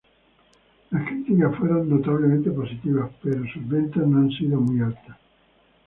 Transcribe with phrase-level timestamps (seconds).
[0.89, 5.15] Las críticas fueron notablemente positivas, pero sus ventas no han sido muy altas.